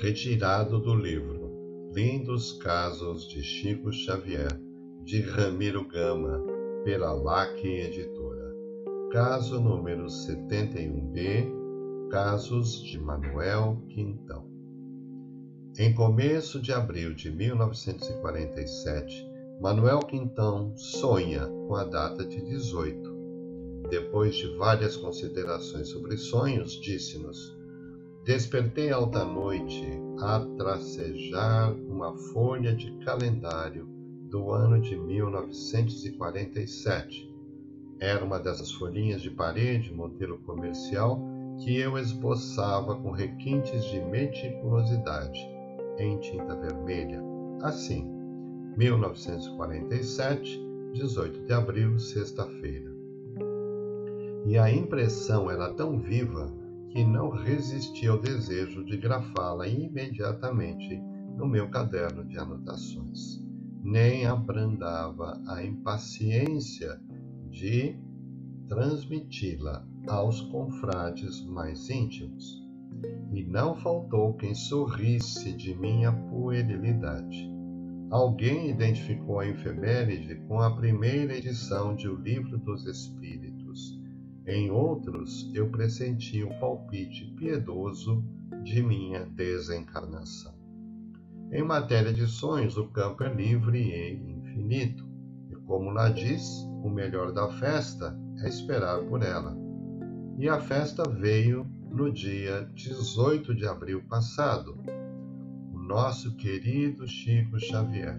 [0.00, 4.52] Retirado do livro Lindos Casos de Chico Xavier,
[5.02, 6.38] de Ramiro Gama,
[6.84, 8.54] pela LAC Editora.
[9.10, 11.50] Caso número 71b,
[12.10, 14.44] Casos de Manuel Quintão.
[15.78, 19.26] Em começo de abril de 1947,
[19.62, 23.16] Manuel Quintão sonha com a data de 18.
[23.88, 27.55] Depois de várias considerações sobre sonhos, disse-nos:
[28.26, 29.86] Despertei alta noite
[30.18, 33.86] a tracejar uma folha de calendário
[34.28, 37.32] do ano de 1947.
[38.00, 41.22] Era uma dessas folhinhas de parede, modelo comercial,
[41.60, 45.38] que eu esboçava com requintes de meticulosidade,
[45.96, 47.22] em tinta vermelha.
[47.62, 48.10] Assim,
[48.76, 50.60] 1947,
[50.94, 52.92] 18 de abril, sexta-feira.
[54.44, 56.65] E a impressão era tão viva
[56.96, 60.98] que não resisti ao desejo de grafá-la imediatamente
[61.36, 63.38] no meu caderno de anotações,
[63.82, 66.98] nem abrandava a impaciência
[67.50, 68.00] de
[68.66, 72.64] transmiti-la aos confrades mais íntimos.
[73.30, 77.52] E não faltou quem sorrisse de minha puerilidade.
[78.10, 83.55] Alguém identificou a efeméride com a primeira edição de O Livro dos Espíritos
[84.46, 88.24] em outros, eu pressenti o palpite piedoso
[88.62, 90.54] de minha desencarnação.
[91.50, 95.04] Em matéria de sonhos, o campo é livre e infinito,
[95.50, 99.56] e como lá diz, o melhor da festa é esperar por ela.
[100.38, 104.78] E a festa veio no dia 18 de abril passado.
[105.72, 108.16] O nosso querido Chico Xavier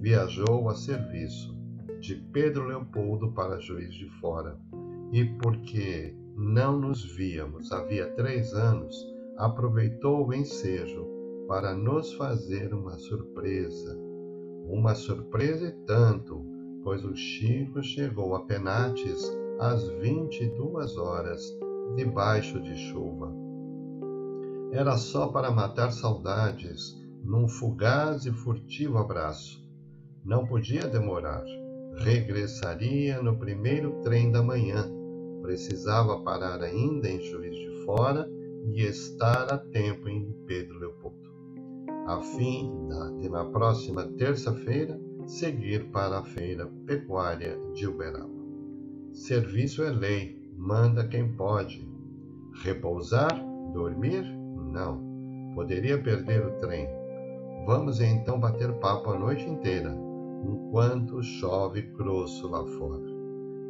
[0.00, 1.54] viajou a serviço
[2.00, 4.58] de Pedro Leopoldo para Juiz de Fora
[5.12, 8.94] e porque não nos víamos havia três anos,
[9.36, 11.06] aproveitou o ensejo
[11.48, 13.96] para nos fazer uma surpresa.
[14.68, 16.44] Uma surpresa e tanto,
[16.82, 19.22] pois o Chico chegou a Penates
[19.60, 21.42] às 22 horas,
[21.94, 23.32] debaixo de chuva.
[24.72, 29.64] Era só para matar saudades num fugaz e furtivo abraço.
[30.24, 31.44] Não podia demorar.
[31.96, 34.90] Regressaria no primeiro trem da manhã
[35.46, 38.28] precisava parar ainda em Juiz de Fora
[38.64, 41.30] e estar a tempo em Pedro Leopoldo,
[42.08, 42.68] a fim
[43.20, 48.28] de, na próxima terça-feira, seguir para a feira pecuária de Uberaba.
[49.12, 51.88] Serviço é lei, manda quem pode.
[52.64, 53.40] Repousar?
[53.72, 54.24] Dormir?
[54.72, 55.52] Não.
[55.54, 56.88] Poderia perder o trem.
[57.64, 59.96] Vamos então bater papo a noite inteira,
[60.44, 63.16] enquanto chove grosso lá fora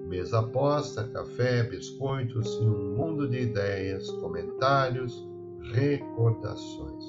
[0.06, 5.26] mesa posta, café, biscoitos e um mundo de ideias, comentários,
[5.72, 7.04] recordações.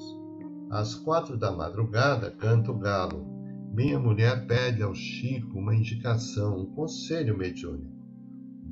[0.70, 3.26] Às quatro da madrugada canta o galo.
[3.72, 7.96] Minha mulher pede ao Chico uma indicação, um conselho mediúnico.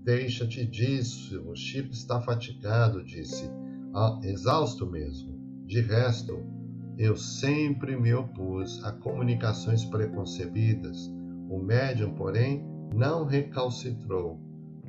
[0.04, 3.48] Deixa-te disso, o Chico está fatigado, disse,
[3.94, 5.36] ah, exausto mesmo.
[5.66, 6.44] De resto,
[6.98, 11.10] eu sempre me opus a comunicações preconcebidas.
[11.48, 12.64] O médium, porém,
[12.94, 14.40] não recalcitrou.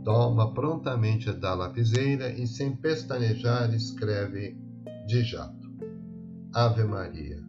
[0.03, 4.57] Toma prontamente da lapiseira e, sem pestanejar, escreve
[5.05, 5.67] de jato.
[6.53, 7.43] Ave Maria.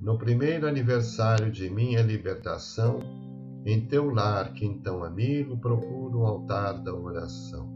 [0.00, 3.00] No primeiro aniversário de minha libertação,
[3.66, 7.70] em teu lar, que então amigo, procuro o altar da oração.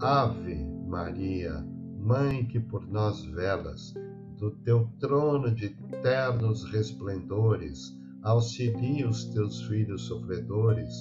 [0.00, 1.64] Ave Maria,
[2.06, 3.92] Mãe que por nós velas,
[4.38, 5.70] do teu trono de
[6.02, 10.92] ternos resplendores, auxilia os teus filhos sofredores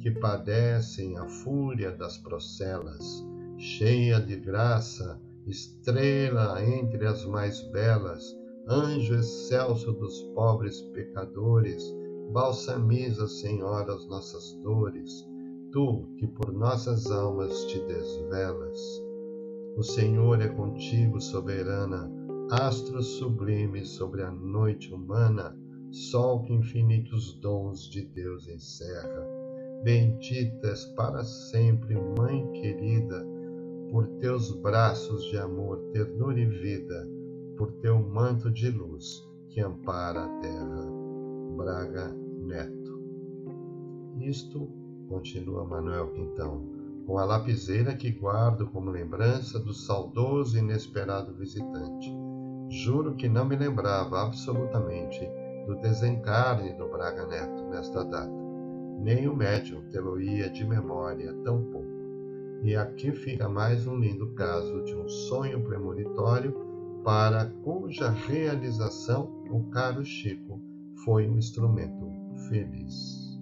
[0.00, 3.04] que padecem a fúria das procelas,
[3.58, 8.22] cheia de graça, estrela entre as mais belas,
[8.68, 11.82] anjo excelso dos pobres pecadores,
[12.32, 15.26] balsamiza, Senhor, as nossas dores,
[15.72, 18.78] tu que por nossas almas te desvelas.
[19.76, 22.10] O Senhor é contigo, soberana,
[22.50, 25.54] astro sublime sobre a noite humana,
[25.90, 29.26] sol que infinitos dons de Deus encerra.
[29.84, 33.26] Benditas para sempre, Mãe querida,
[33.90, 37.06] por teus braços de amor, ternura e vida,
[37.56, 40.86] por teu manto de luz que ampara a terra.
[41.56, 42.98] Braga Neto.
[44.20, 44.68] Isto,
[45.08, 46.66] continua Manuel Quintão,
[47.06, 52.27] com a lapiseira que guardo como lembrança do saudoso e inesperado visitante.
[52.70, 55.28] Juro que não me lembrava absolutamente
[55.66, 58.30] do desencarne do Braga Neto nesta data.
[58.98, 61.88] Nem o médium tê-lo-ia de memória tão pouco.
[62.62, 66.54] E aqui fica mais um lindo caso de um sonho premonitório
[67.04, 70.60] para cuja realização o caro Chico
[71.04, 72.10] foi um instrumento
[72.48, 73.38] feliz.